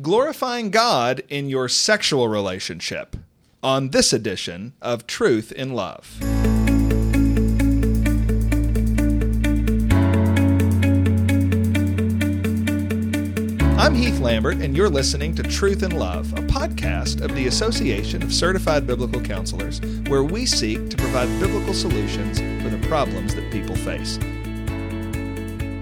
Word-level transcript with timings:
glorifying 0.00 0.70
God 0.70 1.22
in 1.28 1.48
your 1.48 1.68
sexual 1.68 2.28
relationship 2.28 3.16
on 3.64 3.90
this 3.90 4.12
edition 4.12 4.72
of 4.80 5.08
Truth 5.08 5.50
in 5.50 5.72
Love. 5.72 6.16
I'm 13.76 13.94
Heath 13.94 14.20
Lambert, 14.20 14.58
and 14.58 14.76
you're 14.76 14.88
listening 14.88 15.34
to 15.34 15.42
Truth 15.42 15.82
in 15.82 15.90
Love, 15.90 16.32
a 16.34 16.42
podcast 16.42 17.20
of 17.20 17.34
the 17.34 17.48
Association 17.48 18.22
of 18.22 18.32
Certified 18.32 18.86
Biblical 18.86 19.20
Counselors, 19.20 19.80
where 20.06 20.22
we 20.22 20.46
seek 20.46 20.90
to 20.90 20.96
provide 20.96 21.28
biblical 21.40 21.74
solutions 21.74 22.38
for 22.38 22.68
the 22.68 22.86
problems 22.86 23.34
that 23.34 23.50
people 23.50 23.74
face. 23.74 24.18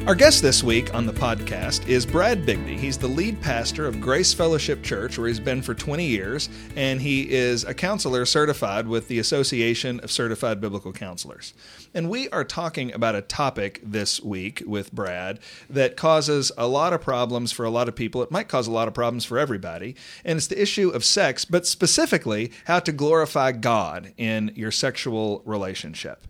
Our 0.07 0.15
guest 0.15 0.41
this 0.41 0.63
week 0.63 0.95
on 0.95 1.05
the 1.05 1.13
podcast 1.13 1.89
is 1.89 2.07
Brad 2.07 2.47
Bigney. 2.47 2.79
He's 2.79 2.97
the 2.97 3.09
lead 3.09 3.43
pastor 3.43 3.87
of 3.87 4.01
Grace 4.01 4.33
Fellowship 4.33 4.85
Church, 4.85 5.19
where 5.19 5.27
he's 5.27 5.41
been 5.41 5.63
for 5.63 5.75
20 5.75 6.07
years, 6.07 6.49
and 6.77 7.01
he 7.01 7.29
is 7.29 7.65
a 7.65 7.75
counselor 7.75 8.25
certified 8.25 8.87
with 8.87 9.09
the 9.09 9.19
Association 9.19 9.99
of 9.99 10.13
Certified 10.13 10.61
Biblical 10.61 10.93
Counselors. 10.93 11.55
And 11.93 12.09
we 12.09 12.29
are 12.29 12.45
talking 12.45 12.95
about 12.95 13.17
a 13.17 13.21
topic 13.21 13.81
this 13.83 14.23
week 14.23 14.63
with 14.65 14.93
Brad 14.93 15.41
that 15.69 15.97
causes 15.97 16.53
a 16.57 16.69
lot 16.69 16.93
of 16.93 17.01
problems 17.01 17.51
for 17.51 17.65
a 17.65 17.71
lot 17.71 17.89
of 17.89 17.97
people. 17.97 18.23
It 18.23 18.31
might 18.31 18.47
cause 18.47 18.69
a 18.69 18.73
lot 18.73 18.87
of 18.87 18.95
problems 18.95 19.25
for 19.25 19.41
everybody, 19.41 19.97
and 20.25 20.37
it's 20.37 20.47
the 20.47 20.63
issue 20.63 20.91
of 20.91 21.05
sex, 21.05 21.45
but 21.45 21.67
specifically 21.67 22.53
how 22.67 22.79
to 22.79 22.93
glorify 22.93 23.51
God 23.51 24.13
in 24.17 24.53
your 24.55 24.71
sexual 24.71 25.43
relationship 25.45 26.29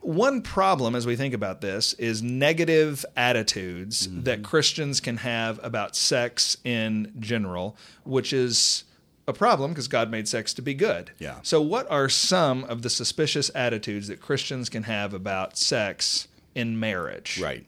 one 0.00 0.42
problem 0.42 0.94
as 0.94 1.06
we 1.06 1.16
think 1.16 1.34
about 1.34 1.60
this 1.60 1.92
is 1.94 2.22
negative 2.22 3.04
attitudes 3.16 4.06
mm-hmm. 4.06 4.22
that 4.22 4.42
Christians 4.42 5.00
can 5.00 5.18
have 5.18 5.60
about 5.62 5.96
sex 5.96 6.56
in 6.64 7.12
general, 7.18 7.76
which 8.04 8.32
is 8.32 8.84
a 9.26 9.32
problem 9.32 9.72
because 9.72 9.88
God 9.88 10.10
made 10.10 10.26
sex 10.26 10.54
to 10.54 10.62
be 10.62 10.74
good. 10.74 11.10
Yeah. 11.18 11.36
So, 11.42 11.60
what 11.60 11.90
are 11.90 12.08
some 12.08 12.64
of 12.64 12.82
the 12.82 12.90
suspicious 12.90 13.50
attitudes 13.54 14.08
that 14.08 14.20
Christians 14.20 14.68
can 14.68 14.84
have 14.84 15.12
about 15.12 15.58
sex 15.58 16.28
in 16.54 16.80
marriage? 16.80 17.38
Right. 17.40 17.66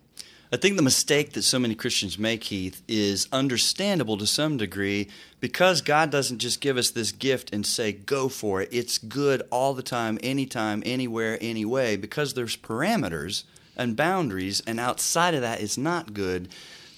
I 0.52 0.56
think 0.56 0.76
the 0.76 0.82
mistake 0.82 1.34
that 1.34 1.42
so 1.42 1.60
many 1.60 1.76
Christians 1.76 2.18
make, 2.18 2.42
Heath, 2.42 2.82
is 2.88 3.28
understandable 3.30 4.18
to 4.18 4.26
some 4.26 4.56
degree 4.56 5.06
because 5.38 5.80
God 5.80 6.10
doesn't 6.10 6.40
just 6.40 6.60
give 6.60 6.76
us 6.76 6.90
this 6.90 7.12
gift 7.12 7.52
and 7.52 7.64
say, 7.64 7.92
go 7.92 8.28
for 8.28 8.60
it. 8.60 8.68
It's 8.72 8.98
good 8.98 9.42
all 9.50 9.74
the 9.74 9.82
time, 9.84 10.18
anytime, 10.24 10.82
anywhere, 10.84 11.38
anyway, 11.40 11.96
because 11.96 12.34
there's 12.34 12.56
parameters 12.56 13.44
and 13.76 13.96
boundaries, 13.96 14.60
and 14.66 14.80
outside 14.80 15.34
of 15.34 15.40
that, 15.42 15.60
it's 15.60 15.78
not 15.78 16.14
good. 16.14 16.48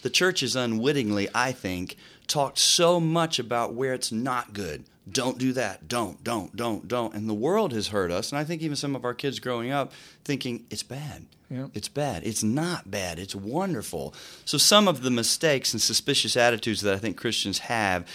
The 0.01 0.09
church 0.09 0.41
has 0.41 0.57
unwittingly, 0.57 1.29
I 1.35 1.53
think, 1.53 1.99
talked 2.27 2.59
so 2.59 2.99
much 2.99 3.39
about 3.39 3.75
where 3.75 3.93
it's 3.93 4.11
not 4.11 4.55
good. 4.55 4.85
Don't 5.11 5.39
do 5.39 5.53
that. 5.55 5.89
Don't, 5.89 6.23
don't, 6.23 6.55
don't, 6.55 6.87
don't. 6.87 7.15
And 7.15 7.29
the 7.29 7.35
world 7.35 7.73
has 7.73 7.89
hurt 7.89 8.11
us. 8.11 8.31
And 8.31 8.39
I 8.39 8.45
think 8.45 8.63
even 8.63 8.77
some 8.77 8.95
of 8.95 9.05
our 9.05 9.15
kids 9.15 9.41
growing 9.41 9.71
up 9.71 9.93
thinking 10.25 10.65
it's 10.71 10.85
bad. 10.85 11.27
Yep. 11.51 11.71
It's 11.75 11.89
bad. 11.89 12.25
It's 12.25 12.43
not 12.43 12.91
bad. 12.91 13.19
It's 13.19 13.35
wonderful. 13.35 14.15
So 14.45 14.59
some 14.59 14.89
of 14.89 15.03
the 15.03 15.11
mistakes 15.11 15.73
and 15.73 15.83
suspicious 15.83 16.37
attitudes 16.37 16.81
that 16.83 16.95
I 16.95 16.99
think 16.99 17.17
Christians 17.17 17.59
have 17.61 18.07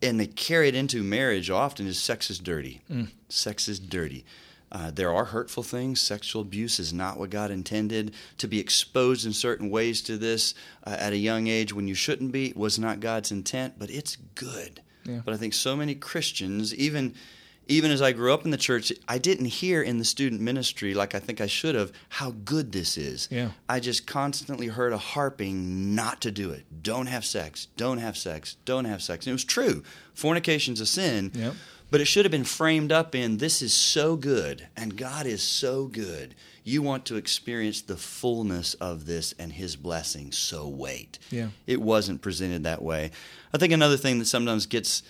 and 0.00 0.20
they 0.20 0.26
carry 0.26 0.68
it 0.68 0.74
into 0.74 1.02
marriage 1.02 1.50
often 1.50 1.86
is 1.86 1.98
sex 1.98 2.30
is 2.30 2.38
dirty. 2.38 2.80
Mm. 2.90 3.08
Sex 3.28 3.68
is 3.68 3.80
dirty. 3.80 4.24
Uh, 4.70 4.90
there 4.90 5.12
are 5.12 5.24
hurtful 5.24 5.62
things. 5.62 6.00
Sexual 6.00 6.42
abuse 6.42 6.78
is 6.78 6.92
not 6.92 7.18
what 7.18 7.30
God 7.30 7.50
intended. 7.50 8.12
To 8.38 8.46
be 8.46 8.60
exposed 8.60 9.24
in 9.26 9.32
certain 9.32 9.70
ways 9.70 10.02
to 10.02 10.18
this 10.18 10.54
uh, 10.86 10.96
at 10.98 11.12
a 11.12 11.16
young 11.16 11.46
age 11.46 11.72
when 11.72 11.88
you 11.88 11.94
shouldn't 11.94 12.32
be 12.32 12.52
was 12.54 12.78
not 12.78 13.00
God's 13.00 13.32
intent, 13.32 13.74
but 13.78 13.90
it's 13.90 14.16
good. 14.34 14.82
Yeah. 15.04 15.20
But 15.24 15.34
I 15.34 15.36
think 15.36 15.54
so 15.54 15.76
many 15.76 15.94
Christians, 15.94 16.74
even 16.74 17.14
even 17.68 17.90
as 17.90 18.00
I 18.00 18.12
grew 18.12 18.32
up 18.32 18.44
in 18.46 18.50
the 18.50 18.56
church, 18.56 18.90
I 19.06 19.18
didn't 19.18 19.46
hear 19.46 19.82
in 19.82 19.98
the 19.98 20.04
student 20.04 20.40
ministry 20.40 20.94
like 20.94 21.14
I 21.14 21.18
think 21.18 21.40
I 21.40 21.46
should 21.46 21.74
have 21.74 21.92
how 22.08 22.30
good 22.30 22.72
this 22.72 22.96
is. 22.96 23.28
Yeah. 23.30 23.50
I 23.68 23.78
just 23.78 24.06
constantly 24.06 24.68
heard 24.68 24.94
a 24.94 24.98
harping 24.98 25.94
not 25.94 26.22
to 26.22 26.30
do 26.30 26.50
it. 26.50 26.64
Don't 26.82 27.06
have 27.06 27.26
sex. 27.26 27.66
Don't 27.76 27.98
have 27.98 28.16
sex. 28.16 28.56
Don't 28.64 28.86
have 28.86 29.02
sex. 29.02 29.26
And 29.26 29.32
it 29.32 29.34
was 29.34 29.44
true. 29.44 29.82
Fornication's 30.14 30.80
a 30.80 30.86
sin. 30.86 31.30
Yep. 31.34 31.54
But 31.90 32.00
it 32.00 32.06
should 32.06 32.24
have 32.24 32.32
been 32.32 32.44
framed 32.44 32.92
up 32.92 33.14
in 33.14 33.38
this 33.38 33.62
is 33.62 33.72
so 33.72 34.16
good 34.16 34.68
and 34.76 34.96
God 34.96 35.26
is 35.26 35.42
so 35.42 35.86
good. 35.86 36.34
You 36.68 36.82
want 36.82 37.06
to 37.06 37.16
experience 37.16 37.80
the 37.80 37.96
fullness 37.96 38.74
of 38.74 39.06
this 39.06 39.34
and 39.38 39.52
his 39.52 39.74
blessing, 39.74 40.32
so 40.32 40.68
wait. 40.68 41.18
Yeah. 41.30 41.48
It 41.66 41.80
wasn't 41.80 42.20
presented 42.20 42.64
that 42.64 42.82
way. 42.82 43.10
I 43.54 43.58
think 43.58 43.72
another 43.72 43.96
thing 43.96 44.18
that 44.18 44.26
sometimes 44.26 44.66
gets 44.66 45.02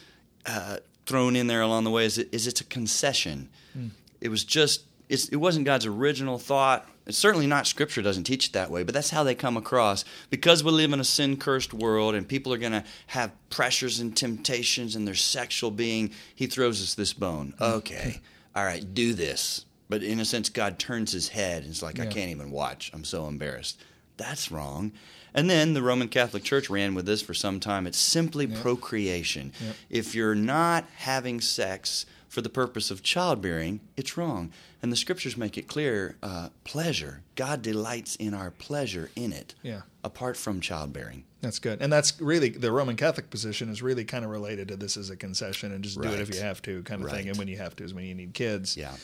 uh, 0.46 0.76
thrown 1.04 1.34
in 1.34 1.48
there 1.48 1.60
along 1.60 1.82
the 1.82 1.90
way 1.90 2.04
is, 2.04 2.16
it, 2.16 2.28
is 2.30 2.46
it's 2.46 2.60
a 2.60 2.64
concession. 2.64 3.48
Mm. 3.76 3.90
It 4.20 4.28
was 4.28 4.44
just 4.44 4.84
it 5.08 5.36
wasn't 5.36 5.64
God's 5.64 5.86
original 5.86 6.38
thought. 6.38 6.86
It's 7.06 7.16
certainly 7.16 7.46
not 7.46 7.66
Scripture 7.66 8.02
doesn't 8.02 8.24
teach 8.24 8.48
it 8.48 8.52
that 8.52 8.70
way, 8.70 8.82
but 8.82 8.94
that's 8.94 9.10
how 9.10 9.24
they 9.24 9.34
come 9.34 9.56
across. 9.56 10.04
Because 10.28 10.62
we 10.62 10.70
live 10.70 10.92
in 10.92 11.00
a 11.00 11.04
sin 11.04 11.38
cursed 11.38 11.72
world 11.72 12.14
and 12.14 12.28
people 12.28 12.52
are 12.52 12.58
going 12.58 12.72
to 12.72 12.84
have 13.08 13.32
pressures 13.48 14.00
and 14.00 14.14
temptations 14.16 14.94
and 14.94 15.08
their 15.08 15.14
sexual 15.14 15.70
being, 15.70 16.12
He 16.34 16.46
throws 16.46 16.82
us 16.82 16.94
this 16.94 17.14
bone. 17.14 17.54
Hmm. 17.58 17.64
Okay, 17.64 18.20
all 18.54 18.64
right, 18.64 18.94
do 18.94 19.14
this. 19.14 19.64
But 19.88 20.02
in 20.02 20.20
a 20.20 20.24
sense, 20.24 20.48
God 20.48 20.78
turns 20.78 21.12
His 21.12 21.28
head 21.28 21.62
and 21.62 21.70
it's 21.70 21.82
like, 21.82 21.98
yeah. 21.98 22.04
I 22.04 22.06
can't 22.06 22.30
even 22.30 22.50
watch. 22.50 22.90
I'm 22.92 23.04
so 23.04 23.26
embarrassed. 23.26 23.80
That's 24.16 24.50
wrong. 24.50 24.92
And 25.34 25.48
then 25.48 25.74
the 25.74 25.82
Roman 25.82 26.08
Catholic 26.08 26.42
Church 26.42 26.68
ran 26.68 26.94
with 26.94 27.06
this 27.06 27.22
for 27.22 27.34
some 27.34 27.60
time. 27.60 27.86
It's 27.86 27.98
simply 27.98 28.46
yep. 28.46 28.60
procreation. 28.60 29.52
Yep. 29.64 29.76
If 29.90 30.14
you're 30.14 30.34
not 30.34 30.86
having 30.96 31.40
sex 31.40 32.06
for 32.28 32.40
the 32.40 32.48
purpose 32.48 32.90
of 32.90 33.02
childbearing, 33.02 33.80
it's 33.96 34.16
wrong. 34.16 34.52
And 34.82 34.92
the 34.92 34.96
scriptures 34.96 35.36
make 35.36 35.56
it 35.56 35.66
clear 35.66 36.16
uh, 36.22 36.50
pleasure. 36.64 37.22
God 37.34 37.62
delights 37.62 38.16
in 38.16 38.34
our 38.34 38.50
pleasure 38.50 39.10
in 39.16 39.32
it, 39.32 39.54
yeah. 39.62 39.82
apart 40.04 40.36
from 40.36 40.60
childbearing. 40.60 41.24
That's 41.40 41.58
good. 41.58 41.80
And 41.80 41.92
that's 41.92 42.20
really 42.20 42.50
the 42.50 42.72
Roman 42.72 42.96
Catholic 42.96 43.30
position 43.30 43.68
is 43.68 43.82
really 43.82 44.04
kind 44.04 44.24
of 44.24 44.30
related 44.30 44.68
to 44.68 44.76
this 44.76 44.96
as 44.96 45.10
a 45.10 45.16
concession 45.16 45.72
and 45.72 45.82
just 45.82 45.96
right. 45.96 46.08
do 46.08 46.14
it 46.14 46.20
if 46.20 46.34
you 46.34 46.40
have 46.40 46.60
to 46.62 46.82
kind 46.82 47.00
of 47.00 47.06
right. 47.06 47.16
thing. 47.16 47.28
And 47.28 47.38
when 47.38 47.48
you 47.48 47.56
have 47.58 47.76
to 47.76 47.84
is 47.84 47.94
when 47.94 48.04
you 48.04 48.14
need 48.14 48.34
kids. 48.34 48.76
Yeah. 48.76 48.94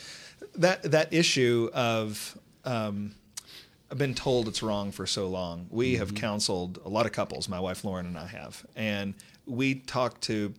That, 0.55 0.83
that 0.83 1.13
issue 1.13 1.69
of. 1.73 2.37
Um, 2.63 3.15
I've 3.91 3.99
been 3.99 4.15
told 4.15 4.47
it's 4.47 4.63
wrong 4.63 4.91
for 4.91 5.05
so 5.05 5.27
long. 5.27 5.67
We 5.69 5.91
mm-hmm. 5.91 5.99
have 5.99 6.15
counseled 6.15 6.79
a 6.83 6.89
lot 6.89 7.05
of 7.05 7.11
couples, 7.11 7.47
my 7.47 7.59
wife 7.59 7.85
Lauren 7.85 8.07
and 8.07 8.17
I 8.17 8.25
have, 8.25 8.65
and 8.75 9.13
we 9.45 9.75
talk 9.75 10.19
to 10.21 10.55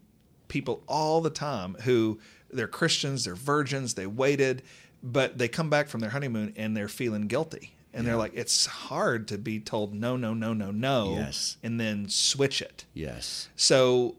people 0.49 0.83
all 0.87 1.21
the 1.21 1.31
time 1.31 1.75
who 1.83 2.19
they're 2.51 2.69
Christians, 2.69 3.25
they're 3.25 3.35
virgins, 3.35 3.95
they 3.95 4.07
waited, 4.07 4.63
but 5.03 5.39
they 5.39 5.49
come 5.49 5.71
back 5.71 5.89
from 5.89 6.01
their 6.01 6.11
honeymoon 6.11 6.53
and 6.57 6.77
they're 6.77 6.89
feeling 6.89 7.27
guilty. 7.27 7.73
And 7.93 8.05
yeah. 8.05 8.11
they're 8.11 8.19
like, 8.19 8.33
it's 8.35 8.67
hard 8.67 9.29
to 9.29 9.39
be 9.39 9.59
told 9.59 9.95
no, 9.95 10.17
no, 10.17 10.35
no, 10.35 10.53
no, 10.53 10.71
no, 10.71 11.15
yes. 11.15 11.57
and 11.63 11.81
then 11.81 12.09
switch 12.09 12.61
it. 12.61 12.85
Yes. 12.93 13.49
So 13.57 14.17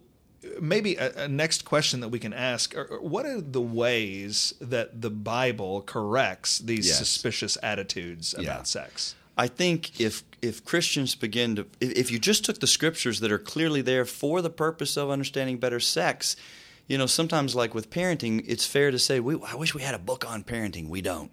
maybe 0.60 0.96
a, 0.96 1.24
a, 1.24 1.28
next 1.28 1.66
question 1.66 2.00
that 2.02 2.10
we 2.10 2.20
can 2.20 2.34
ask 2.34 2.76
are, 2.76 3.00
what 3.02 3.26
are 3.26 3.42
the 3.42 3.62
ways 3.62 4.54
that 4.62 5.02
the 5.02 5.10
bible 5.10 5.82
corrects 5.82 6.60
these 6.60 6.88
yes. 6.88 6.98
suspicious 6.98 7.58
attitudes 7.64 8.34
about 8.34 8.44
yeah. 8.44 8.64
sex? 8.64 9.16
I 9.38 9.48
think 9.48 10.00
if 10.00 10.24
if 10.42 10.64
christians 10.64 11.16
begin 11.16 11.56
to 11.56 11.66
if 11.80 12.12
you 12.12 12.20
just 12.20 12.46
took 12.46 12.60
the 12.60 12.68
scriptures 12.68 13.20
that 13.20 13.32
are 13.32 13.40
clearly 13.40 13.82
there 13.82 14.06
for 14.06 14.42
the 14.42 14.50
purpose 14.50 14.98
of 14.98 15.10
understanding 15.10 15.58
better 15.58 15.80
sex 15.80 16.36
you 16.88 16.98
know 16.98 17.06
sometimes 17.06 17.56
like 17.56 17.76
with 17.76 17.90
parenting 17.90 18.44
it's 18.48 18.66
fair 18.66 18.92
to 18.92 19.00
say 19.00 19.20
we, 19.20 19.38
i 19.48 19.56
wish 19.56 19.74
we 19.76 19.82
had 19.82 19.94
a 19.94 20.00
book 20.00 20.30
on 20.30 20.44
parenting. 20.44 20.90
We 20.90 21.02
don't. 21.02 21.32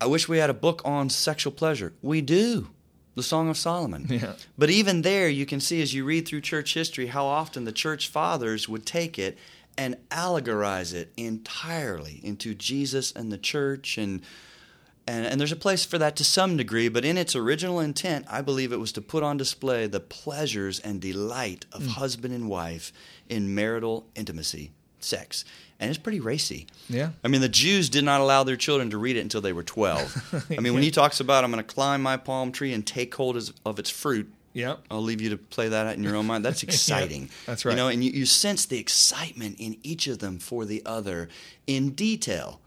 I 0.00 0.06
wish 0.06 0.28
we 0.28 0.38
had 0.38 0.50
a 0.50 0.54
book 0.54 0.82
on 0.84 1.10
sexual 1.10 1.52
pleasure. 1.52 1.92
We 2.02 2.22
do 2.22 2.70
the 3.14 3.22
Song 3.22 3.48
of 3.48 3.56
Solomon. 3.56 4.06
Yeah. 4.08 4.34
But 4.56 4.70
even 4.70 5.02
there, 5.02 5.28
you 5.28 5.46
can 5.46 5.60
see 5.60 5.82
as 5.82 5.94
you 5.94 6.04
read 6.04 6.26
through 6.26 6.40
church 6.42 6.74
history 6.74 7.06
how 7.06 7.26
often 7.26 7.64
the 7.64 7.72
church 7.72 8.08
fathers 8.08 8.68
would 8.68 8.86
take 8.86 9.18
it 9.18 9.38
and 9.76 9.96
allegorize 10.10 10.92
it 10.92 11.12
entirely 11.16 12.20
into 12.22 12.54
Jesus 12.54 13.12
and 13.12 13.32
the 13.32 13.38
church 13.38 13.98
and 13.98 14.20
and, 15.06 15.26
and 15.26 15.40
there's 15.40 15.52
a 15.52 15.56
place 15.56 15.84
for 15.84 15.98
that 15.98 16.14
to 16.16 16.24
some 16.24 16.56
degree, 16.56 16.88
but 16.88 17.04
in 17.04 17.18
its 17.18 17.34
original 17.34 17.80
intent, 17.80 18.24
I 18.30 18.40
believe 18.40 18.72
it 18.72 18.78
was 18.78 18.92
to 18.92 19.00
put 19.00 19.24
on 19.24 19.36
display 19.36 19.88
the 19.88 19.98
pleasures 19.98 20.78
and 20.78 21.00
delight 21.00 21.66
of 21.72 21.82
mm. 21.82 21.88
husband 21.88 22.32
and 22.32 22.48
wife 22.48 22.92
in 23.28 23.52
marital 23.52 24.06
intimacy, 24.14 24.70
sex 25.04 25.44
and 25.82 25.90
it's 25.90 25.98
pretty 25.98 26.20
racy. 26.20 26.68
Yeah. 26.88 27.10
I 27.24 27.28
mean, 27.28 27.40
the 27.40 27.48
Jews 27.48 27.88
did 27.88 28.04
not 28.04 28.20
allow 28.20 28.44
their 28.44 28.56
children 28.56 28.90
to 28.90 28.98
read 28.98 29.16
it 29.16 29.20
until 29.20 29.40
they 29.40 29.52
were 29.52 29.64
12. 29.64 30.46
I 30.56 30.60
mean, 30.60 30.74
when 30.74 30.82
he 30.84 30.92
talks 30.92 31.18
about, 31.18 31.42
I'm 31.42 31.50
going 31.50 31.62
to 31.62 31.74
climb 31.74 32.00
my 32.02 32.16
palm 32.16 32.52
tree 32.52 32.72
and 32.72 32.86
take 32.86 33.12
hold 33.12 33.36
of 33.66 33.78
its 33.80 33.90
fruit. 33.90 34.32
Yep. 34.52 34.80
I'll 34.92 35.02
leave 35.02 35.20
you 35.20 35.30
to 35.30 35.36
play 35.36 35.68
that 35.70 35.86
out 35.88 35.96
in 35.96 36.04
your 36.04 36.14
own 36.14 36.26
mind. 36.26 36.44
That's 36.44 36.62
exciting. 36.62 37.22
yep. 37.22 37.30
That's 37.46 37.64
right. 37.64 37.72
You 37.72 37.76
know, 37.76 37.88
and 37.88 38.04
you, 38.04 38.12
you 38.12 38.26
sense 38.26 38.64
the 38.64 38.78
excitement 38.78 39.56
in 39.58 39.76
each 39.82 40.06
of 40.06 40.20
them 40.20 40.38
for 40.38 40.64
the 40.64 40.82
other 40.86 41.28
in 41.66 41.90
detail. 41.90 42.60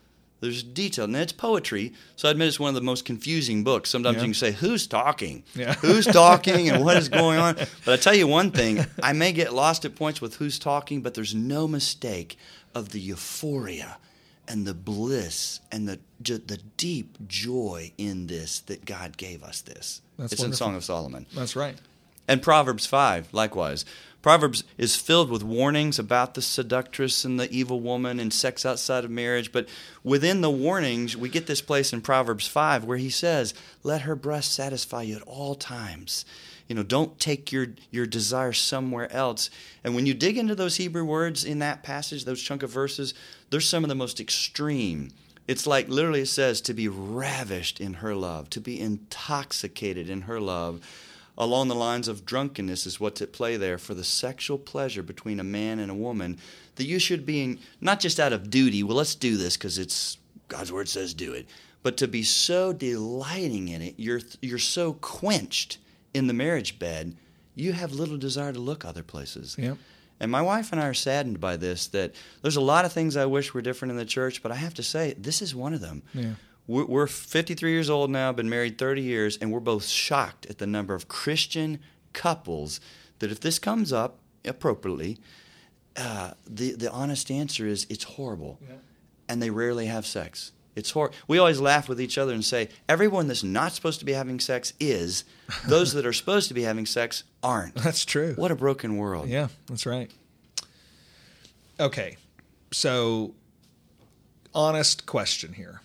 There's 0.46 0.64
detail, 0.64 1.06
and 1.06 1.16
it's 1.16 1.32
poetry. 1.34 1.94
So 2.16 2.28
I 2.28 2.32
admit 2.32 2.48
it's 2.48 2.60
one 2.60 2.70
of 2.70 2.76
the 2.76 2.82
most 2.82 3.06
confusing 3.06 3.64
books. 3.64 3.90
Sometimes 3.90 4.16
Yeah. 4.18 4.22
you 4.22 4.28
can 4.28 4.34
say, 4.34 4.52
"Who's 4.54 4.88
talking? 4.88 5.44
Yeah. 5.56 5.74
Who's 5.76 6.06
talking? 6.06 6.70
And 6.70 6.84
what 6.84 6.98
is 6.98 7.10
going 7.22 7.40
on?" 7.40 7.56
But 7.84 7.94
I 7.94 7.98
tell 7.98 8.16
you 8.16 8.28
one 8.28 8.52
thing: 8.52 8.86
I 9.04 9.14
may 9.14 9.32
get 9.32 9.54
lost 9.54 9.86
at 9.86 9.96
points 9.96 10.22
with 10.22 10.36
who's 10.36 10.58
talking, 10.60 11.02
but 11.02 11.14
there's 11.14 11.36
no 11.36 11.68
mistake 11.68 12.38
of 12.74 12.90
the 12.90 13.00
euphoria 13.00 13.98
and 14.48 14.66
the 14.68 14.74
bliss 14.74 15.60
and 15.72 15.88
the 15.88 16.00
the 16.22 16.60
deep 16.78 17.18
joy 17.28 17.92
in 17.98 18.28
this 18.28 18.60
that 18.62 18.86
God 18.86 19.18
gave 19.18 19.44
us. 19.44 19.62
This 19.62 20.02
That's 20.18 20.34
it's 20.34 20.44
in. 20.44 20.54
Song 20.54 20.76
of 20.76 20.84
Solomon. 20.84 21.26
That's 21.34 21.56
right. 21.56 21.76
And 22.28 22.42
Proverbs 22.42 22.88
5, 22.88 23.34
likewise. 23.34 23.86
Proverbs 24.26 24.64
is 24.76 24.96
filled 24.96 25.30
with 25.30 25.44
warnings 25.44 26.00
about 26.00 26.34
the 26.34 26.42
seductress 26.42 27.26
and 27.26 27.40
the 27.40 27.48
evil 27.52 27.80
woman 27.80 28.20
and 28.20 28.34
sex 28.34 28.66
outside 28.66 29.06
of 29.06 29.12
marriage. 29.12 29.52
But 29.52 29.70
within 30.04 30.42
the 30.42 30.50
warnings, 30.50 31.16
we 31.16 31.30
get 31.30 31.46
this 31.46 31.62
place 31.62 31.94
in 31.94 32.02
Proverbs 32.02 32.48
5 32.48 32.86
where 32.86 32.98
he 32.98 33.12
says, 33.12 33.54
Let 33.84 34.02
her 34.02 34.16
breast 34.16 34.52
satisfy 34.52 35.04
you 35.04 35.18
at 35.18 35.22
all 35.28 35.54
times. 35.54 36.26
You 36.68 36.74
know, 36.74 36.82
don't 36.82 37.20
take 37.20 37.52
your, 37.52 37.68
your 37.92 38.08
desire 38.08 38.52
somewhere 38.52 39.14
else. 39.14 39.52
And 39.84 39.94
when 39.94 40.08
you 40.08 40.16
dig 40.16 40.40
into 40.40 40.56
those 40.56 40.78
Hebrew 40.78 41.06
words 41.06 41.46
in 41.46 41.60
that 41.60 41.84
passage, 41.84 42.26
those 42.26 42.42
chunk 42.42 42.64
of 42.64 42.72
verses, 42.72 43.14
they're 43.52 43.62
some 43.62 43.84
of 43.84 43.90
the 43.90 43.94
most 43.94 44.20
extreme. 44.20 45.12
It's 45.48 45.68
like 45.68 45.88
literally 45.88 46.22
it 46.22 46.30
says 46.30 46.62
to 46.62 46.74
be 46.74 46.88
ravished 46.88 47.80
in 47.80 47.94
her 47.96 48.16
love, 48.16 48.50
to 48.50 48.60
be 48.60 48.82
intoxicated 48.82 50.10
in 50.10 50.22
her 50.22 50.40
love 50.40 50.82
along 51.38 51.68
the 51.68 51.76
lines 51.76 52.08
of 52.08 52.26
drunkenness 52.26 52.86
is 52.86 53.00
what's 53.00 53.22
at 53.22 53.34
play 53.34 53.58
there 53.58 53.78
for 53.78 53.94
the 53.94 54.04
sexual 54.04 54.58
pleasure 54.58 55.04
between 55.04 55.40
a 55.40 55.44
man 55.44 55.80
and 55.80 55.92
a 55.92 55.96
woman 55.96 56.38
that 56.76 56.86
you 56.86 57.00
should 57.00 57.26
be 57.26 57.44
in, 57.44 57.60
not 57.82 58.00
just 58.00 58.20
out 58.20 58.34
of 58.34 58.50
duty 58.50 58.84
well 58.84 58.98
let's 58.98 59.16
do 59.16 59.36
this 59.38 59.58
because 59.58 59.78
it's 59.78 60.18
god's 60.48 60.72
word 60.72 60.88
says 60.88 61.14
do 61.14 61.34
it 61.34 61.46
but 61.84 61.98
to 61.98 62.08
be 62.08 62.24
so 62.24 62.72
delighting 62.74 63.68
in 63.68 63.82
it 63.82 63.96
you're 63.98 64.22
you're 64.42 64.58
so 64.58 64.94
quenched 64.94 65.78
in 66.14 66.28
the 66.28 66.34
marriage 66.34 66.80
bed 66.80 67.16
you 67.56 67.74
have 67.74 67.92
little 67.94 68.18
desire 68.18 68.54
to 68.54 68.60
look 68.60 68.84
other 68.86 69.04
places 69.04 69.56
Yep. 69.58 69.78
and 70.20 70.32
my 70.32 70.42
wife 70.42 70.72
and 70.72 70.82
I 70.82 70.88
are 70.88 70.94
saddened 70.94 71.40
by 71.40 71.58
this 71.58 71.88
that 71.88 72.14
there's 72.42 72.56
a 72.56 72.62
lot 72.62 72.86
of 72.86 72.94
things 72.94 73.16
I 73.18 73.26
wish 73.26 73.54
were 73.54 73.62
different 73.62 73.92
in 73.92 73.98
the 73.98 74.06
church, 74.06 74.42
but 74.44 74.52
I 74.52 74.56
have 74.56 74.74
to 74.76 74.84
say, 74.84 75.14
this 75.18 75.42
is 75.42 75.54
one 75.56 75.74
of 75.74 75.82
them. 75.82 76.04
Yeah. 76.14 76.34
We're, 76.68 76.86
we're 76.86 77.08
53 77.08 77.72
years 77.72 77.90
old 77.90 78.10
now, 78.10 78.32
been 78.32 78.50
married 78.50 78.78
30 78.78 79.02
years, 79.02 79.38
and 79.38 79.52
we're 79.52 79.60
both 79.60 79.86
shocked 79.86 80.46
at 80.48 80.58
the 80.58 80.68
number 80.68 80.94
of 80.94 81.08
Christian 81.08 81.80
couples 82.14 82.80
that 83.20 83.32
if 83.32 83.40
this 83.40 83.60
comes 83.60 83.94
up 83.94 84.20
appropriately, 84.44 85.18
uh, 85.96 86.32
the, 86.48 86.74
the 86.74 86.92
honest 86.92 87.32
answer 87.32 87.66
is 87.68 87.86
it's 87.90 88.04
horrible. 88.04 88.60
Yeah. 88.68 88.76
And 89.28 89.42
they 89.42 89.50
rarely 89.50 89.88
have 89.88 90.06
sex. 90.06 90.52
It's 90.76 90.92
hor- 90.92 91.12
we 91.28 91.38
always 91.38 91.60
laugh 91.60 91.88
with 91.88 92.02
each 92.02 92.18
other 92.18 92.34
and 92.34 92.44
say, 92.44 92.70
everyone 92.90 93.28
that's 93.28 93.44
not 93.44 93.72
supposed 93.72 94.00
to 94.00 94.06
be 94.06 94.12
having 94.12 94.40
sex 94.40 94.74
is. 94.80 95.24
Those 95.68 95.94
that 95.94 96.06
are 96.06 96.14
supposed 96.14 96.50
to 96.50 96.54
be 96.54 96.64
having 96.64 96.86
sex 96.86 97.24
aren't. 97.42 97.76
That's 97.76 98.04
true. 98.06 98.34
What 98.36 98.52
a 98.52 98.56
broken 98.56 98.98
world. 98.98 99.30
Yeah, 99.30 99.48
that's 99.68 99.86
right. 99.86 100.12
Okay. 101.80 102.18
So, 102.72 103.36
honest 104.54 105.06
question 105.06 105.54
here. 105.54 105.82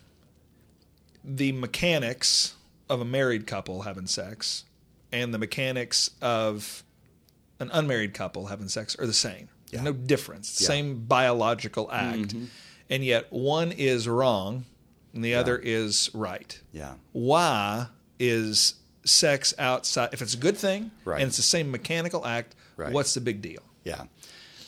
The 1.36 1.52
mechanics 1.52 2.54
of 2.88 3.00
a 3.00 3.04
married 3.04 3.46
couple 3.46 3.82
having 3.82 4.06
sex 4.06 4.64
and 5.12 5.32
the 5.32 5.38
mechanics 5.38 6.10
of 6.20 6.82
an 7.60 7.70
unmarried 7.72 8.14
couple 8.14 8.46
having 8.46 8.68
sex 8.68 8.96
are 8.98 9.06
the 9.06 9.12
same. 9.12 9.48
Yeah. 9.70 9.82
no 9.82 9.92
difference. 9.92 10.60
Yeah. 10.60 10.66
Same 10.66 11.04
biological 11.04 11.88
act. 11.92 12.18
Mm-hmm. 12.18 12.44
And 12.88 13.04
yet 13.04 13.32
one 13.32 13.70
is 13.70 14.08
wrong 14.08 14.64
and 15.14 15.24
the 15.24 15.34
other 15.36 15.56
is 15.56 16.10
right. 16.12 16.60
Yeah. 16.72 16.94
Why 17.12 17.86
is 18.18 18.74
sex 19.04 19.54
outside 19.58 20.08
if 20.12 20.22
it's 20.22 20.34
a 20.34 20.38
good 20.38 20.56
thing 20.56 20.90
Right. 21.04 21.20
and 21.20 21.28
it's 21.28 21.36
the 21.36 21.44
same 21.44 21.70
mechanical 21.70 22.26
act, 22.26 22.56
Right. 22.76 22.92
what's 22.92 23.14
the 23.14 23.20
big 23.20 23.40
deal? 23.42 23.62
Yeah. 23.84 24.04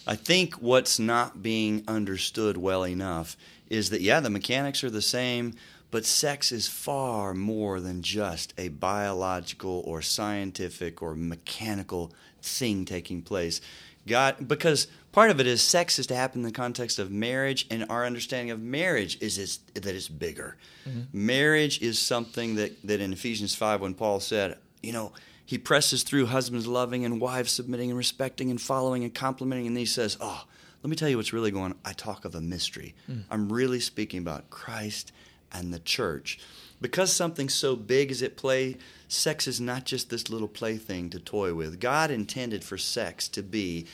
I 0.06 0.14
think 0.14 0.55
what's 0.55 1.00
not 1.00 1.43
being 1.43 1.82
understood 1.88 2.56
well 2.56 2.87
enough 2.87 3.37
is 3.69 3.91
that, 3.91 4.00
yeah, 4.03 4.20
the 4.20 4.31
mechanics 4.31 4.85
are 4.85 4.91
the 4.91 5.03
same, 5.03 5.55
but 5.93 6.06
sex 6.06 6.50
is 6.50 6.67
far 6.67 7.35
more 7.35 7.79
than 7.79 8.03
just 8.03 8.55
a 8.56 8.69
biological 8.69 9.85
or 9.87 10.00
scientific 10.00 11.03
or 11.03 11.15
mechanical 11.15 12.11
thing 12.41 12.87
taking 12.87 13.21
place. 13.21 13.61
God, 14.09 14.49
because 14.49 14.89
part 15.12 15.31
of 15.31 15.39
it 15.39 15.47
is 15.47 15.62
sex 15.62 15.99
is 15.99 16.06
to 16.06 16.17
happen 16.17 16.41
in 16.41 16.47
the 16.47 16.50
context 16.50 16.99
of 16.99 17.11
marriage, 17.11 17.67
and 17.71 17.85
our 17.91 18.06
understanding 18.06 18.50
of 18.50 18.61
marriage 18.61 19.21
is 19.21 19.37
it's, 19.39 19.59
that 19.75 19.94
it's 19.94 20.09
bigger. 20.09 20.56
Mm-hmm. 20.89 21.03
Marriage 21.12 21.81
is 21.83 21.99
something 21.99 22.56
that, 22.56 22.85
that 22.85 23.00
in 23.00 23.12
Ephesians 23.12 23.55
5, 23.55 23.83
when 23.83 23.95
Paul 23.95 24.19
said, 24.19 24.56
you 24.83 24.93
know, 24.93 25.12
he 25.45 25.59
presses 25.59 26.05
through 26.05 26.27
husbands 26.27 26.67
loving 26.67 27.05
and 27.05 27.21
wives 27.21 27.53
submitting 27.53 27.91
and 27.91 27.99
respecting 27.99 28.50
and 28.50 28.59
following 28.59 29.05
and 29.05 29.15
complimenting, 29.15 29.67
and 29.67 29.77
he 29.77 29.85
says, 29.85 30.17
oh, 30.23 30.47
let 30.83 30.88
me 30.88 30.97
tell 30.97 31.11
you 31.11 31.19
what's 31.19 31.35
really 31.35 31.50
going 31.50 31.73
on. 31.73 31.79
I 31.85 31.93
talk 31.93 32.25
of 32.25 32.35
a 32.35 32.41
mystery. 32.41 32.95
Mm. 33.09 33.25
I'm 33.31 33.53
really 33.53 33.79
speaking 33.79 34.21
about 34.21 34.49
Christ 34.49 35.12
and 35.52 35.72
the 35.72 35.78
church. 35.78 36.38
Because 36.81 37.12
something 37.12 37.49
so 37.49 37.76
big 37.76 38.10
is 38.10 38.22
at 38.22 38.37
play, 38.37 38.76
sex 39.06 39.46
is 39.46 39.60
not 39.60 39.84
just 39.84 40.10
this 40.10 40.28
little 40.28 40.49
plaything 40.49 41.10
to 41.10 41.20
toy 41.20 41.54
with. 41.54 41.78
God 41.78 42.10
intended 42.10 42.64
for 42.64 42.76
sex 42.76 43.28
to 43.28 43.43
be, 43.43 43.87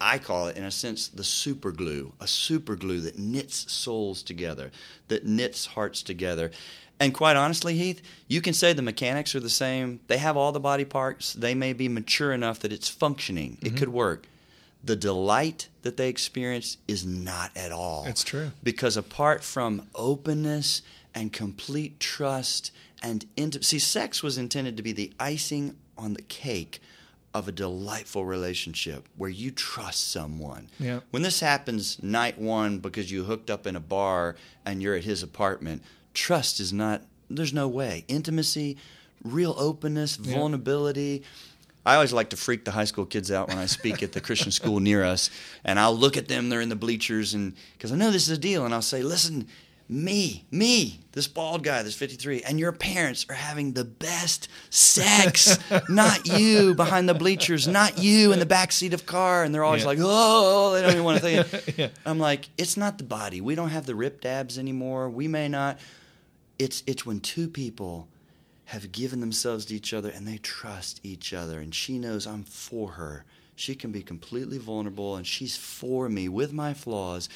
I 0.00 0.18
call 0.18 0.48
it, 0.48 0.56
in 0.56 0.64
a 0.64 0.70
sense, 0.70 1.08
the 1.08 1.24
super 1.24 1.72
glue, 1.72 2.12
a 2.20 2.26
super 2.26 2.76
glue 2.76 3.00
that 3.00 3.18
knits 3.18 3.72
souls 3.72 4.22
together, 4.22 4.70
that 5.08 5.24
knits 5.24 5.66
hearts 5.66 6.02
together. 6.02 6.50
And 7.00 7.14
quite 7.14 7.36
honestly, 7.36 7.74
Heath, 7.74 8.02
you 8.28 8.40
can 8.40 8.52
say 8.52 8.72
the 8.72 8.82
mechanics 8.82 9.34
are 9.34 9.40
the 9.40 9.50
same. 9.50 10.00
They 10.06 10.18
have 10.18 10.36
all 10.36 10.52
the 10.52 10.60
body 10.60 10.84
parts. 10.84 11.32
They 11.32 11.54
may 11.54 11.72
be 11.72 11.88
mature 11.88 12.32
enough 12.32 12.60
that 12.60 12.72
it's 12.72 12.88
functioning. 12.88 13.58
It 13.60 13.68
mm-hmm. 13.68 13.76
could 13.76 13.88
work. 13.88 14.26
The 14.84 14.96
delight 14.96 15.68
that 15.82 15.96
they 15.96 16.08
experience 16.08 16.76
is 16.86 17.04
not 17.04 17.50
at 17.56 17.72
all. 17.72 18.04
That's 18.04 18.22
true. 18.22 18.52
Because 18.62 18.96
apart 18.96 19.42
from 19.42 19.88
openness 19.94 20.82
and 21.16 21.32
complete 21.32 21.98
trust 21.98 22.70
and 23.02 23.24
intimacy, 23.36 23.78
sex 23.78 24.22
was 24.22 24.36
intended 24.38 24.76
to 24.76 24.82
be 24.82 24.92
the 24.92 25.12
icing 25.18 25.74
on 25.98 26.12
the 26.14 26.22
cake 26.22 26.80
of 27.34 27.48
a 27.48 27.52
delightful 27.52 28.24
relationship 28.24 29.08
where 29.16 29.30
you 29.30 29.50
trust 29.50 30.10
someone. 30.12 30.68
Yeah. 30.78 31.00
When 31.10 31.22
this 31.22 31.40
happens 31.40 32.02
night 32.02 32.38
one 32.38 32.78
because 32.78 33.10
you 33.10 33.24
hooked 33.24 33.50
up 33.50 33.66
in 33.66 33.76
a 33.76 33.80
bar 33.80 34.36
and 34.64 34.82
you're 34.82 34.94
at 34.94 35.04
his 35.04 35.22
apartment, 35.22 35.82
trust 36.14 36.60
is 36.60 36.72
not, 36.72 37.02
there's 37.30 37.52
no 37.52 37.66
way. 37.68 38.04
Intimacy, 38.08 38.76
real 39.24 39.54
openness, 39.58 40.18
Yeah. 40.22 40.34
vulnerability. 40.34 41.22
I 41.84 41.94
always 41.94 42.12
like 42.12 42.30
to 42.30 42.36
freak 42.36 42.64
the 42.64 42.72
high 42.72 42.84
school 42.84 43.06
kids 43.06 43.30
out 43.30 43.48
when 43.48 43.58
I 43.58 43.66
speak 43.66 44.02
at 44.02 44.12
the 44.12 44.20
Christian 44.20 44.50
school 44.50 44.80
near 44.80 45.04
us, 45.04 45.30
and 45.64 45.78
I'll 45.78 45.96
look 45.96 46.16
at 46.16 46.26
them. 46.28 46.48
They're 46.48 46.60
in 46.60 46.68
the 46.68 46.74
bleachers, 46.76 47.32
and 47.32 47.54
because 47.74 47.92
I 47.92 47.96
know 47.96 48.10
this 48.10 48.24
is 48.28 48.36
a 48.36 48.40
deal, 48.40 48.64
and 48.64 48.74
I'll 48.74 48.82
say, 48.82 49.02
"Listen, 49.04 49.46
me, 49.88 50.44
me, 50.50 51.00
this 51.12 51.28
bald 51.28 51.62
guy, 51.62 51.82
this 51.82 51.94
53, 51.94 52.42
and 52.42 52.58
your 52.58 52.72
parents 52.72 53.24
are 53.28 53.34
having 53.36 53.72
the 53.72 53.84
best 53.84 54.48
sex, 54.68 55.58
not 55.88 56.26
you 56.26 56.74
behind 56.74 57.08
the 57.08 57.14
bleachers, 57.14 57.68
not 57.68 57.98
you 57.98 58.32
in 58.32 58.38
the 58.38 58.46
back 58.46 58.72
seat 58.72 58.92
of 58.94 59.06
car." 59.06 59.44
And 59.44 59.54
they're 59.54 59.64
always 59.64 59.82
Yeah. 59.82 59.88
like, 59.88 59.98
"Oh," 60.00 60.72
they 60.72 60.82
don't 60.82 60.90
even 60.92 61.04
want 61.04 61.22
to 61.22 61.22
think. 61.22 61.54
it. 61.68 61.74
Yeah. 61.78 61.88
I'm 62.04 62.18
like, 62.18 62.48
"It's 62.58 62.76
not 62.76 62.98
the 62.98 63.04
body. 63.04 63.40
We 63.40 63.54
don't 63.54 63.70
have 63.70 63.86
the 63.86 63.94
ripped 63.94 64.24
abs 64.24 64.58
anymore. 64.58 65.08
We 65.08 65.28
may 65.28 65.48
not." 65.48 65.78
It's 66.58 66.82
it's 66.86 67.04
when 67.04 67.20
two 67.20 67.48
people 67.48 68.08
have 68.70 68.90
given 68.90 69.20
themselves 69.20 69.66
to 69.66 69.74
each 69.76 69.92
other 69.94 70.08
and 70.08 70.26
they 70.26 70.38
trust 70.38 70.98
each 71.04 71.32
other 71.32 71.60
and 71.60 71.72
she 71.74 71.98
knows 71.98 72.26
I'm 72.26 72.42
for 72.42 72.92
her. 72.92 73.24
She 73.54 73.74
can 73.76 73.92
be 73.92 74.02
completely 74.02 74.58
vulnerable 74.58 75.14
and 75.16 75.24
she's 75.26 75.56
for 75.56 76.08
me 76.08 76.28
with 76.28 76.52
my 76.52 76.74
flaws 76.74 77.28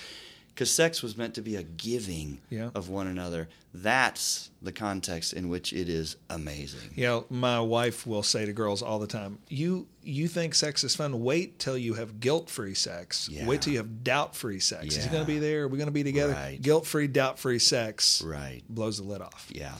because 0.54 0.70
sex 0.70 1.02
was 1.02 1.16
meant 1.16 1.34
to 1.34 1.42
be 1.42 1.56
a 1.56 1.62
giving 1.62 2.40
Yeah. 2.50 2.70
of 2.74 2.88
one 2.88 3.06
another. 3.06 3.48
That's 3.72 4.50
the 4.60 4.72
context 4.72 5.32
in 5.32 5.48
which 5.48 5.72
it 5.72 5.88
is 5.88 6.16
amazing. 6.28 6.90
You 6.96 7.04
know, 7.04 7.26
my 7.30 7.60
wife 7.60 8.06
will 8.06 8.22
say 8.24 8.44
to 8.44 8.52
girls 8.52 8.82
all 8.82 8.98
the 8.98 9.06
time, 9.06 9.38
"You 9.48 9.86
you 10.02 10.28
think 10.28 10.54
sex 10.54 10.82
is 10.82 10.96
fun? 10.96 11.22
Wait 11.22 11.58
till 11.58 11.76
you 11.78 11.94
have 11.94 12.20
guilt-free 12.20 12.74
sex. 12.74 13.28
Yeah. 13.30 13.46
Wait 13.46 13.62
till 13.62 13.72
you 13.72 13.78
have 13.78 14.02
doubt-free 14.02 14.60
sex. 14.60 14.96
Is 14.96 15.04
he 15.04 15.10
going 15.10 15.22
to 15.22 15.26
be 15.26 15.38
there? 15.38 15.62
Are 15.64 15.68
we 15.68 15.76
going 15.78 15.88
to 15.88 15.92
be 15.92 16.02
together? 16.02 16.32
Right. 16.32 16.60
Guilt-free, 16.60 17.08
doubt-free 17.08 17.58
sex 17.58 18.22
Right. 18.22 18.62
blows 18.68 18.96
the 18.98 19.04
lid 19.04 19.20
off. 19.20 19.46
Yeah. 19.52 19.74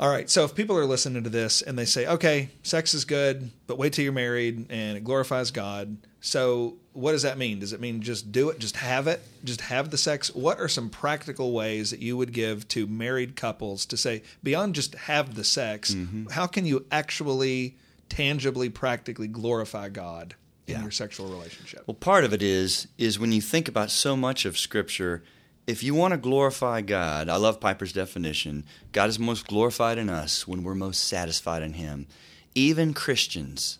All 0.00 0.08
right. 0.10 0.28
So 0.30 0.44
if 0.44 0.54
people 0.54 0.76
are 0.76 0.84
listening 0.86 1.24
to 1.24 1.30
this 1.30 1.60
and 1.62 1.76
they 1.78 1.84
say, 1.84 2.06
"Okay, 2.06 2.50
sex 2.62 2.94
is 2.94 3.04
good, 3.04 3.50
but 3.66 3.78
wait 3.78 3.92
till 3.92 4.04
you're 4.04 4.12
married 4.12 4.66
and 4.70 4.96
it 4.96 5.02
glorifies 5.04 5.50
God." 5.50 5.96
So 6.20 6.76
what 6.94 7.12
does 7.12 7.22
that 7.22 7.38
mean? 7.38 7.60
Does 7.60 7.72
it 7.72 7.80
mean 7.80 8.02
just 8.02 8.32
do 8.32 8.50
it, 8.50 8.58
just 8.58 8.76
have 8.76 9.06
it, 9.06 9.22
just 9.44 9.60
have 9.62 9.90
the 9.90 9.98
sex? 9.98 10.34
What 10.34 10.58
are 10.58 10.66
some 10.68 10.90
practical 10.90 11.52
ways 11.52 11.90
that 11.92 12.00
you 12.00 12.16
would 12.16 12.32
give 12.32 12.66
to 12.68 12.86
married 12.88 13.36
couples 13.36 13.86
to 13.86 13.96
say 13.96 14.22
beyond 14.42 14.74
just 14.74 14.94
have 14.96 15.34
the 15.36 15.44
sex, 15.44 15.94
Mm-hmm. 15.94 16.26
how 16.30 16.46
can 16.46 16.66
you 16.66 16.84
actually 16.90 17.76
tangibly 18.08 18.68
practically 18.68 19.28
glorify 19.28 19.88
God 19.90 20.34
in 20.66 20.74
Yeah. 20.74 20.82
your 20.82 20.90
sexual 20.90 21.28
relationship? 21.28 21.84
Well, 21.86 21.94
part 21.94 22.24
of 22.24 22.32
it 22.32 22.42
is 22.42 22.88
is 22.98 23.18
when 23.18 23.30
you 23.32 23.40
think 23.40 23.68
about 23.68 23.90
so 23.90 24.16
much 24.16 24.44
of 24.44 24.58
Scripture, 24.58 25.22
if 25.68 25.82
you 25.84 25.94
want 25.94 26.12
to 26.12 26.18
glorify 26.18 26.80
God, 26.80 27.28
I 27.28 27.36
love 27.36 27.60
Piper's 27.60 27.92
definition. 27.92 28.64
God 28.92 29.08
is 29.08 29.18
most 29.20 29.46
glorified 29.46 29.98
in 29.98 30.08
us 30.08 30.48
when 30.48 30.64
we're 30.64 30.74
most 30.74 31.04
satisfied 31.04 31.62
in 31.62 31.74
Him. 31.74 32.06
Even 32.54 32.92
Christians, 32.94 33.78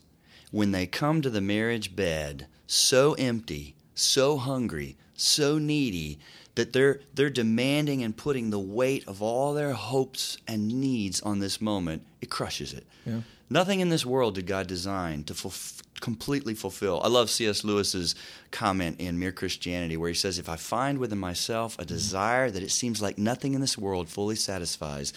when 0.50 0.72
they 0.72 0.86
come 0.86 1.22
to 1.22 1.30
the 1.30 1.40
marriage 1.40 1.94
bed 1.94 2.46
so 2.66 3.14
empty, 3.14 3.74
so 3.94 4.36
hungry, 4.36 4.96
so 5.14 5.58
needy, 5.58 6.18
that 6.54 6.72
they're, 6.72 7.00
they're 7.14 7.30
demanding 7.30 8.02
and 8.02 8.16
putting 8.16 8.50
the 8.50 8.58
weight 8.58 9.06
of 9.06 9.22
all 9.22 9.54
their 9.54 9.72
hopes 9.72 10.38
and 10.46 10.68
needs 10.68 11.20
on 11.20 11.38
this 11.38 11.60
moment, 11.60 12.02
it 12.20 12.30
crushes 12.30 12.72
it. 12.72 12.84
Yeah. 13.06 13.20
Nothing 13.50 13.80
in 13.80 13.88
this 13.88 14.04
world 14.04 14.34
did 14.34 14.46
God 14.46 14.66
design 14.66 15.24
to 15.24 15.34
fulf- 15.34 15.80
completely 16.00 16.54
fulfill. 16.54 17.00
I 17.02 17.08
love 17.08 17.30
C.S. 17.30 17.64
Lewis's 17.64 18.14
comment 18.50 19.00
in 19.00 19.18
Mere 19.18 19.32
Christianity, 19.32 19.96
where 19.96 20.08
he 20.08 20.14
says, 20.14 20.38
If 20.38 20.48
I 20.48 20.56
find 20.56 20.98
within 20.98 21.18
myself 21.18 21.76
a 21.78 21.82
mm-hmm. 21.82 21.88
desire 21.88 22.50
that 22.50 22.62
it 22.62 22.70
seems 22.70 23.00
like 23.00 23.18
nothing 23.18 23.54
in 23.54 23.60
this 23.60 23.78
world 23.78 24.08
fully 24.08 24.36
satisfies, 24.36 25.12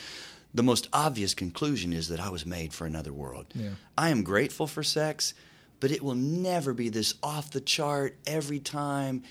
the 0.53 0.63
most 0.63 0.87
obvious 0.91 1.33
conclusion 1.33 1.93
is 1.93 2.07
that 2.09 2.19
I 2.19 2.29
was 2.29 2.45
made 2.45 2.73
for 2.73 2.85
another 2.85 3.13
world. 3.13 3.47
Yeah. 3.53 3.69
I 3.97 4.09
am 4.09 4.23
grateful 4.23 4.67
for 4.67 4.83
sex, 4.83 5.33
but 5.79 5.91
it 5.91 6.01
will 6.01 6.15
never 6.15 6.73
be 6.73 6.89
this 6.89 7.15
off 7.23 7.51
the 7.51 7.61
chart 7.61 8.17
every 8.27 8.59
time. 8.59 9.23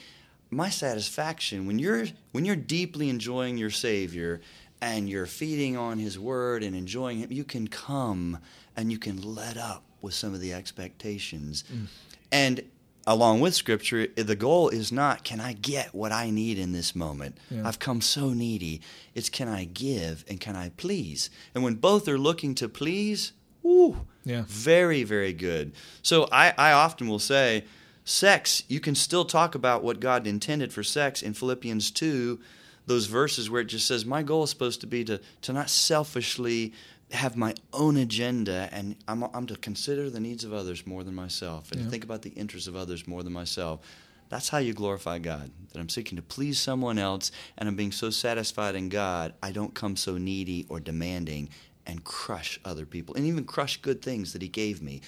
My 0.50 0.70
satisfaction 0.70 1.66
when 1.66 1.78
you're 1.78 2.06
when 2.32 2.44
you're 2.44 2.56
deeply 2.56 3.08
enjoying 3.08 3.56
your 3.56 3.70
Savior 3.70 4.40
and 4.80 5.08
you're 5.08 5.26
feeding 5.26 5.76
on 5.76 5.98
His 5.98 6.18
Word 6.18 6.62
and 6.62 6.74
enjoying 6.74 7.18
Him, 7.18 7.30
you 7.30 7.44
can 7.44 7.68
come 7.68 8.38
and 8.76 8.90
you 8.90 8.98
can 8.98 9.20
let 9.20 9.56
up 9.56 9.84
with 10.00 10.14
some 10.14 10.34
of 10.34 10.40
the 10.40 10.52
expectations. 10.52 11.64
Mm. 11.72 11.86
And 12.32 12.69
along 13.11 13.40
with 13.40 13.55
Scripture, 13.55 14.07
eh, 14.17 14.23
the 14.23 14.37
goal 14.37 14.69
is 14.69 14.93
not 14.93 15.25
can 15.25 15.40
I 15.40 15.52
get 15.52 15.95
what 15.95 16.12
I 16.12 16.31
need 16.31 16.59
in 16.59 16.73
this 16.73 16.95
moment? 16.95 17.37
Yeah. 17.50 17.67
I've 17.67 17.79
come 17.79 18.00
so 18.00 18.31
needy. 18.31 18.81
It's 19.14 19.29
can 19.29 19.49
I 19.49 19.64
give 19.64 20.25
and 20.29 20.40
can 20.40 20.55
I 20.57 20.71
please? 20.76 21.29
And 21.55 21.64
when 21.64 21.75
both 21.75 22.07
are 22.09 22.19
looking 22.19 22.55
to 22.57 22.69
please, 22.69 23.33
woo, 23.62 24.07
Yeah. 24.25 24.45
very, 24.47 25.02
very 25.02 25.33
good. 25.33 25.73
So 26.02 26.29
I, 26.31 26.55
I 26.57 26.73
often 26.73 27.09
will 27.09 27.19
say, 27.19 27.64
sex, 28.05 28.62
you 28.69 28.81
can 28.81 28.95
still 28.95 29.25
talk 29.25 29.55
about 29.55 29.83
what 29.83 30.00
God 30.00 30.26
intended 30.26 30.73
for 30.73 30.83
sex 30.83 31.21
in 31.21 31.35
Philippians 31.35 31.90
2, 31.90 32.38
those 32.87 33.07
verses 33.07 33.50
where 33.50 33.61
it 33.61 33.67
just 33.67 33.87
says, 33.87 34.05
My 34.05 34.23
goal 34.23 34.45
is 34.45 34.50
supposed 34.50 34.81
to 34.81 34.87
be 34.87 35.05
to, 35.05 35.21
to 35.43 35.52
not 35.52 35.69
selfishly 35.69 36.73
have 37.12 37.37
my 37.37 37.55
own 37.73 37.97
agenda 37.97 38.69
and 38.73 38.97
I'm, 39.09 39.25
I'm 39.35 39.47
to 39.47 39.57
consider 39.57 40.11
the 40.11 40.21
needs 40.21 40.45
of 40.45 40.52
others 40.52 40.87
more 40.87 41.02
than 41.02 41.14
myself 41.14 41.71
and 41.73 41.81
Yeah. 41.81 41.87
to 41.87 41.90
think 41.90 42.05
about 42.05 42.23
the 42.23 42.31
interests 42.31 42.69
of 42.69 42.76
others 42.76 43.07
more 43.09 43.23
than 43.23 43.33
myself. 43.33 43.81
That's 44.29 44.49
how 44.49 44.59
you 44.59 44.73
glorify 44.75 45.19
God. 45.19 45.50
That 45.73 45.81
I'm 45.81 45.88
seeking 45.88 46.14
to 46.17 46.23
please 46.23 46.61
someone 46.61 46.99
else 46.99 47.33
and 47.59 47.69
I'm 47.69 47.75
being 47.75 47.90
so 47.93 48.11
satisfied 48.11 48.76
in 48.76 48.88
God, 48.88 49.35
I 49.43 49.50
don't 49.50 49.75
come 49.75 49.97
so 49.97 50.19
needy 50.19 50.67
or 50.69 50.79
demanding 50.79 51.49
and 51.87 52.05
crush 52.05 52.61
other 52.64 52.87
people 52.87 53.17
and 53.17 53.26
even 53.26 53.45
crush 53.45 53.79
good 53.79 54.02
things 54.02 54.33
that 54.33 54.43
He 54.43 54.49
gave 54.49 54.81
me. 54.81 55.00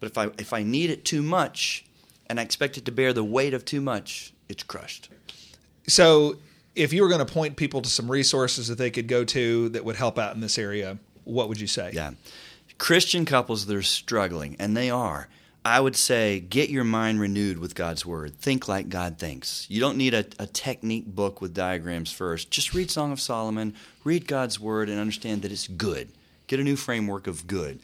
But 0.00 0.10
if 0.10 0.18
I, 0.18 0.24
if 0.38 0.52
I 0.52 0.64
need 0.64 0.90
it 0.90 1.04
too 1.04 1.22
much 1.22 1.84
and 2.26 2.40
I 2.40 2.42
expect 2.42 2.76
it 2.76 2.84
to 2.86 2.92
bear 2.92 3.12
the 3.12 3.22
weight 3.22 3.54
of 3.54 3.64
too 3.64 3.80
much, 3.80 4.32
it's 4.48 4.64
crushed. 4.64 5.08
So, 5.86 6.38
if 6.74 6.92
you 6.92 7.02
were 7.02 7.08
going 7.08 7.24
to 7.24 7.32
point 7.32 7.54
people 7.56 7.80
to 7.82 7.88
some 7.88 8.10
resources 8.10 8.66
that 8.66 8.78
they 8.78 8.90
could 8.90 9.06
go 9.06 9.24
to 9.26 9.68
that 9.68 9.84
would 9.84 9.94
help 9.94 10.18
out 10.18 10.34
in 10.34 10.40
this 10.40 10.58
area, 10.58 10.98
what 11.24 11.48
would 11.48 11.60
you 11.60 11.66
say? 11.66 11.90
Yeah. 11.92 12.12
Christian 12.78 13.24
couples 13.24 13.66
that 13.66 13.76
are 13.76 13.82
struggling, 13.82 14.56
and 14.58 14.76
they 14.76 14.90
are, 14.90 15.28
I 15.64 15.80
would 15.80 15.96
say 15.96 16.40
get 16.40 16.68
your 16.68 16.84
mind 16.84 17.20
renewed 17.20 17.58
with 17.58 17.74
God's 17.74 18.04
Word. 18.04 18.34
Think 18.36 18.68
like 18.68 18.88
God 18.88 19.18
thinks. 19.18 19.66
You 19.70 19.80
don't 19.80 19.96
need 19.96 20.12
a, 20.12 20.26
a 20.38 20.46
technique 20.46 21.06
book 21.06 21.40
with 21.40 21.54
diagrams 21.54 22.12
first. 22.12 22.50
Just 22.50 22.74
read 22.74 22.90
Song 22.90 23.12
of 23.12 23.20
Solomon, 23.20 23.74
read 24.02 24.26
God's 24.26 24.60
Word, 24.60 24.88
and 24.88 25.00
understand 25.00 25.42
that 25.42 25.52
it's 25.52 25.68
good. 25.68 26.08
Get 26.46 26.60
a 26.60 26.64
new 26.64 26.76
framework 26.76 27.26
of 27.26 27.46
good. 27.46 27.80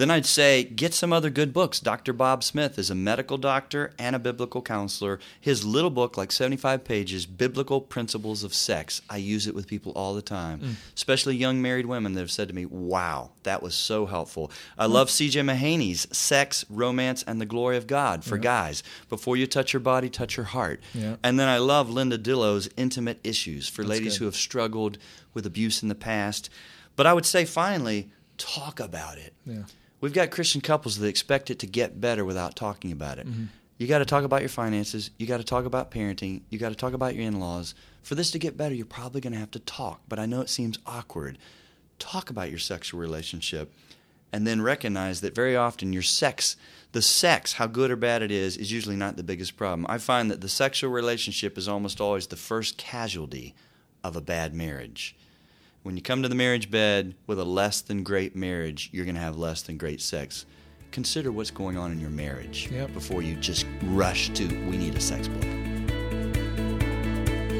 Then 0.00 0.10
I'd 0.10 0.24
say 0.24 0.64
get 0.64 0.94
some 0.94 1.12
other 1.12 1.28
good 1.28 1.52
books. 1.52 1.78
Dr. 1.78 2.14
Bob 2.14 2.42
Smith 2.42 2.78
is 2.78 2.88
a 2.88 2.94
medical 2.94 3.36
doctor 3.36 3.92
and 3.98 4.16
a 4.16 4.18
biblical 4.18 4.62
counselor. 4.62 5.20
His 5.38 5.62
little 5.62 5.90
book, 5.90 6.16
like 6.16 6.32
75 6.32 6.84
pages, 6.84 7.26
Biblical 7.26 7.82
Principles 7.82 8.42
of 8.42 8.54
Sex. 8.54 9.02
I 9.10 9.18
use 9.18 9.46
it 9.46 9.54
with 9.54 9.66
people 9.66 9.92
all 9.92 10.14
the 10.14 10.22
time, 10.22 10.60
mm. 10.60 10.74
especially 10.96 11.36
young 11.36 11.60
married 11.60 11.84
women 11.84 12.14
that 12.14 12.20
have 12.20 12.30
said 12.30 12.48
to 12.48 12.54
me, 12.54 12.64
Wow, 12.64 13.32
that 13.42 13.62
was 13.62 13.74
so 13.74 14.06
helpful. 14.06 14.50
I 14.78 14.86
mm. 14.86 14.92
love 14.92 15.08
CJ 15.08 15.44
Mahaney's 15.44 16.08
Sex, 16.16 16.64
Romance, 16.70 17.22
and 17.24 17.38
the 17.38 17.44
Glory 17.44 17.76
of 17.76 17.86
God 17.86 18.24
for 18.24 18.38
guys. 18.38 18.82
Before 19.10 19.36
you 19.36 19.46
touch 19.46 19.74
your 19.74 19.80
body, 19.80 20.08
touch 20.08 20.34
your 20.34 20.46
heart. 20.46 20.80
Yeah. 20.94 21.16
And 21.22 21.38
then 21.38 21.48
I 21.48 21.58
love 21.58 21.90
Linda 21.90 22.16
Dillow's 22.16 22.70
Intimate 22.78 23.20
Issues 23.22 23.68
for 23.68 23.84
ladies 23.84 24.14
good. 24.14 24.20
who 24.20 24.24
have 24.24 24.36
struggled 24.36 24.96
with 25.34 25.44
abuse 25.44 25.82
in 25.82 25.90
the 25.90 25.94
past. 25.94 26.48
But 26.96 27.06
I 27.06 27.12
would 27.12 27.26
say 27.26 27.44
finally, 27.44 28.08
talk 28.38 28.80
about 28.80 29.18
it. 29.18 29.34
Yeah. 29.44 29.64
We've 30.00 30.12
got 30.12 30.30
Christian 30.30 30.60
couples 30.60 30.98
that 30.98 31.08
expect 31.08 31.50
it 31.50 31.58
to 31.58 31.66
get 31.66 32.00
better 32.00 32.24
without 32.24 32.56
talking 32.56 32.92
about 32.92 33.18
it. 33.18 33.28
Mm-hmm. 33.28 33.44
You 33.78 33.86
got 33.86 33.98
to 33.98 34.04
talk 34.04 34.24
about 34.24 34.42
your 34.42 34.50
finances. 34.50 35.10
You 35.18 35.26
got 35.26 35.38
to 35.38 35.44
talk 35.44 35.64
about 35.64 35.90
parenting. 35.90 36.42
You 36.50 36.58
got 36.58 36.68
to 36.68 36.74
talk 36.74 36.92
about 36.92 37.14
your 37.14 37.24
in 37.24 37.40
laws. 37.40 37.74
For 38.02 38.14
this 38.14 38.30
to 38.32 38.38
get 38.38 38.56
better, 38.56 38.74
you're 38.74 38.86
probably 38.86 39.20
going 39.20 39.32
to 39.32 39.38
have 39.38 39.50
to 39.52 39.58
talk, 39.58 40.02
but 40.08 40.18
I 40.18 40.26
know 40.26 40.40
it 40.40 40.50
seems 40.50 40.78
awkward. 40.86 41.38
Talk 41.98 42.30
about 42.30 42.50
your 42.50 42.58
sexual 42.58 43.00
relationship 43.00 43.72
and 44.32 44.46
then 44.46 44.62
recognize 44.62 45.20
that 45.20 45.34
very 45.34 45.56
often 45.56 45.92
your 45.92 46.02
sex, 46.02 46.56
the 46.92 47.02
sex, 47.02 47.54
how 47.54 47.66
good 47.66 47.90
or 47.90 47.96
bad 47.96 48.22
it 48.22 48.30
is, 48.30 48.56
is 48.56 48.72
usually 48.72 48.96
not 48.96 49.16
the 49.16 49.22
biggest 49.22 49.56
problem. 49.56 49.86
I 49.88 49.98
find 49.98 50.30
that 50.30 50.40
the 50.40 50.48
sexual 50.48 50.90
relationship 50.90 51.58
is 51.58 51.68
almost 51.68 52.00
always 52.00 52.28
the 52.28 52.36
first 52.36 52.76
casualty 52.76 53.54
of 54.04 54.16
a 54.16 54.20
bad 54.20 54.54
marriage. 54.54 55.16
When 55.82 55.96
you 55.96 56.02
come 56.02 56.22
to 56.22 56.28
the 56.28 56.34
marriage 56.34 56.70
bed 56.70 57.14
with 57.26 57.38
a 57.40 57.44
less 57.44 57.80
than 57.80 58.02
great 58.02 58.36
marriage, 58.36 58.90
you're 58.92 59.06
going 59.06 59.14
to 59.14 59.20
have 59.20 59.38
less 59.38 59.62
than 59.62 59.78
great 59.78 60.00
sex. 60.02 60.44
Consider 60.92 61.32
what's 61.32 61.50
going 61.50 61.78
on 61.78 61.90
in 61.92 62.00
your 62.00 62.10
marriage 62.10 62.68
Yep. 62.70 62.92
before 62.92 63.22
you 63.22 63.34
just 63.36 63.64
rush 63.84 64.28
to, 64.30 64.46
we 64.68 64.76
need 64.76 64.94
a 64.94 65.00
sex 65.00 65.26
book. 65.28 65.44